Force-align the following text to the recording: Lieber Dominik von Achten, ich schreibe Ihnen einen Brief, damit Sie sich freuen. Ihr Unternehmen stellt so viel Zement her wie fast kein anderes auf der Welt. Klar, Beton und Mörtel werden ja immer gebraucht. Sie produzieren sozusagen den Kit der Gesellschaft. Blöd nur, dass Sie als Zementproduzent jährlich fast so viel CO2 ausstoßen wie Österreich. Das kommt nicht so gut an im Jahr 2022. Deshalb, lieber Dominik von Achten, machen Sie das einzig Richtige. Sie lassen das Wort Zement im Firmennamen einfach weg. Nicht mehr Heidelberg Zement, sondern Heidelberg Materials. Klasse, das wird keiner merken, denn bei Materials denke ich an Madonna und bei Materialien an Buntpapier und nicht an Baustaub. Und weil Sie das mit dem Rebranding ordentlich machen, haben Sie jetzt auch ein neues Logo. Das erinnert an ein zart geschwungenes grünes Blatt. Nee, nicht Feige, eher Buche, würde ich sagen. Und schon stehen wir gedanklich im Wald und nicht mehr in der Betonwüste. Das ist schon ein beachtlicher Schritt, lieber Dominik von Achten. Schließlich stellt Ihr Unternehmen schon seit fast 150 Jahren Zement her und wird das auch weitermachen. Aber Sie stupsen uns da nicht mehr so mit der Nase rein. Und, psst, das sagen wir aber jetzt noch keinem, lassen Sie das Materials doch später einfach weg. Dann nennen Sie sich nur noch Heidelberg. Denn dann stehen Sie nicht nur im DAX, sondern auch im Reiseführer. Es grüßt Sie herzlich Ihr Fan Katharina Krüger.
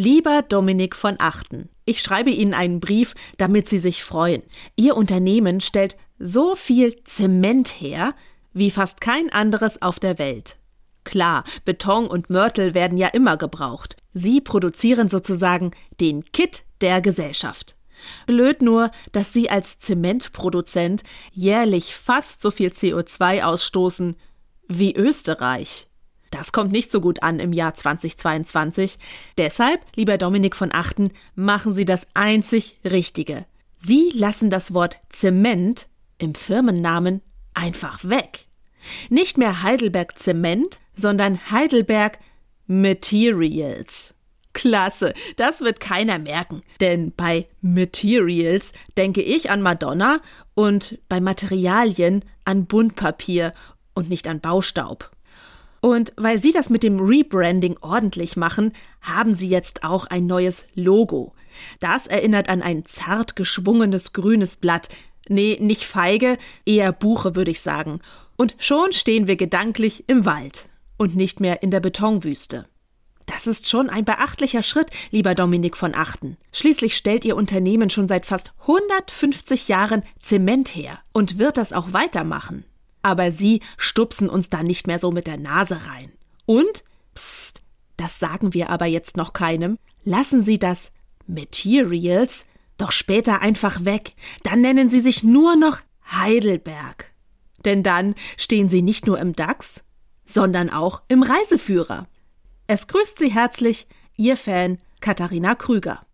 Lieber 0.00 0.42
Dominik 0.42 0.94
von 0.94 1.16
Achten, 1.18 1.70
ich 1.84 2.00
schreibe 2.02 2.30
Ihnen 2.30 2.54
einen 2.54 2.78
Brief, 2.78 3.16
damit 3.36 3.68
Sie 3.68 3.78
sich 3.78 4.04
freuen. 4.04 4.44
Ihr 4.76 4.96
Unternehmen 4.96 5.60
stellt 5.60 5.96
so 6.20 6.54
viel 6.54 7.02
Zement 7.02 7.80
her 7.80 8.14
wie 8.52 8.70
fast 8.70 9.00
kein 9.00 9.32
anderes 9.32 9.82
auf 9.82 9.98
der 9.98 10.20
Welt. 10.20 10.56
Klar, 11.02 11.42
Beton 11.64 12.06
und 12.06 12.30
Mörtel 12.30 12.74
werden 12.74 12.96
ja 12.96 13.08
immer 13.08 13.36
gebraucht. 13.36 13.96
Sie 14.12 14.40
produzieren 14.40 15.08
sozusagen 15.08 15.72
den 16.00 16.24
Kit 16.26 16.62
der 16.80 17.00
Gesellschaft. 17.00 17.74
Blöd 18.28 18.62
nur, 18.62 18.92
dass 19.10 19.32
Sie 19.32 19.50
als 19.50 19.80
Zementproduzent 19.80 21.02
jährlich 21.32 21.96
fast 21.96 22.40
so 22.40 22.52
viel 22.52 22.68
CO2 22.68 23.42
ausstoßen 23.42 24.14
wie 24.68 24.94
Österreich. 24.94 25.87
Das 26.30 26.52
kommt 26.52 26.72
nicht 26.72 26.90
so 26.90 27.00
gut 27.00 27.22
an 27.22 27.38
im 27.38 27.52
Jahr 27.52 27.74
2022. 27.74 28.98
Deshalb, 29.36 29.80
lieber 29.94 30.18
Dominik 30.18 30.56
von 30.56 30.70
Achten, 30.72 31.12
machen 31.34 31.74
Sie 31.74 31.84
das 31.84 32.06
einzig 32.14 32.78
Richtige. 32.84 33.46
Sie 33.76 34.10
lassen 34.14 34.50
das 34.50 34.74
Wort 34.74 35.00
Zement 35.08 35.88
im 36.18 36.34
Firmennamen 36.34 37.22
einfach 37.54 38.04
weg. 38.04 38.46
Nicht 39.08 39.38
mehr 39.38 39.62
Heidelberg 39.62 40.18
Zement, 40.18 40.78
sondern 40.94 41.38
Heidelberg 41.50 42.18
Materials. 42.66 44.14
Klasse, 44.52 45.14
das 45.36 45.60
wird 45.60 45.78
keiner 45.78 46.18
merken, 46.18 46.62
denn 46.80 47.12
bei 47.14 47.46
Materials 47.60 48.72
denke 48.96 49.22
ich 49.22 49.50
an 49.50 49.62
Madonna 49.62 50.20
und 50.54 50.98
bei 51.08 51.20
Materialien 51.20 52.24
an 52.44 52.66
Buntpapier 52.66 53.52
und 53.94 54.08
nicht 54.08 54.26
an 54.26 54.40
Baustaub. 54.40 55.10
Und 55.80 56.12
weil 56.16 56.38
Sie 56.38 56.50
das 56.50 56.70
mit 56.70 56.82
dem 56.82 56.98
Rebranding 56.98 57.76
ordentlich 57.80 58.36
machen, 58.36 58.72
haben 59.00 59.32
Sie 59.32 59.48
jetzt 59.48 59.84
auch 59.84 60.06
ein 60.06 60.26
neues 60.26 60.66
Logo. 60.74 61.34
Das 61.80 62.06
erinnert 62.06 62.48
an 62.48 62.62
ein 62.62 62.84
zart 62.84 63.36
geschwungenes 63.36 64.12
grünes 64.12 64.56
Blatt. 64.56 64.88
Nee, 65.28 65.58
nicht 65.60 65.84
Feige, 65.84 66.38
eher 66.64 66.92
Buche, 66.92 67.36
würde 67.36 67.50
ich 67.50 67.60
sagen. 67.60 68.00
Und 68.36 68.54
schon 68.58 68.92
stehen 68.92 69.26
wir 69.26 69.36
gedanklich 69.36 70.04
im 70.08 70.24
Wald 70.24 70.68
und 70.96 71.16
nicht 71.16 71.40
mehr 71.40 71.62
in 71.62 71.70
der 71.70 71.80
Betonwüste. 71.80 72.66
Das 73.26 73.46
ist 73.46 73.68
schon 73.68 73.90
ein 73.90 74.06
beachtlicher 74.06 74.62
Schritt, 74.62 74.90
lieber 75.10 75.34
Dominik 75.34 75.76
von 75.76 75.94
Achten. 75.94 76.38
Schließlich 76.50 76.96
stellt 76.96 77.26
Ihr 77.26 77.36
Unternehmen 77.36 77.90
schon 77.90 78.08
seit 78.08 78.24
fast 78.24 78.52
150 78.62 79.68
Jahren 79.68 80.02
Zement 80.18 80.74
her 80.74 80.98
und 81.12 81.38
wird 81.38 81.58
das 81.58 81.74
auch 81.74 81.92
weitermachen. 81.92 82.64
Aber 83.02 83.32
Sie 83.32 83.60
stupsen 83.76 84.28
uns 84.28 84.50
da 84.50 84.62
nicht 84.62 84.86
mehr 84.86 84.98
so 84.98 85.10
mit 85.10 85.26
der 85.26 85.38
Nase 85.38 85.86
rein. 85.86 86.12
Und, 86.46 86.84
psst, 87.14 87.62
das 87.96 88.18
sagen 88.18 88.54
wir 88.54 88.70
aber 88.70 88.86
jetzt 88.86 89.16
noch 89.16 89.32
keinem, 89.32 89.78
lassen 90.04 90.44
Sie 90.44 90.58
das 90.58 90.92
Materials 91.26 92.46
doch 92.78 92.92
später 92.92 93.42
einfach 93.42 93.84
weg. 93.84 94.12
Dann 94.44 94.60
nennen 94.60 94.88
Sie 94.88 95.00
sich 95.00 95.22
nur 95.22 95.56
noch 95.56 95.80
Heidelberg. 96.10 97.12
Denn 97.64 97.82
dann 97.82 98.14
stehen 98.36 98.70
Sie 98.70 98.82
nicht 98.82 99.06
nur 99.06 99.18
im 99.18 99.34
DAX, 99.34 99.84
sondern 100.24 100.70
auch 100.70 101.02
im 101.08 101.22
Reiseführer. 101.22 102.06
Es 102.66 102.86
grüßt 102.86 103.18
Sie 103.18 103.32
herzlich 103.32 103.88
Ihr 104.16 104.36
Fan 104.36 104.78
Katharina 105.00 105.54
Krüger. 105.54 106.06